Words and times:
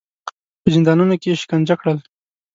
په 0.61 0.67
زندانونو 0.75 1.15
کې 1.21 1.27
یې 1.31 1.39
شکنجه 1.41 1.75
کړل. 1.81 1.97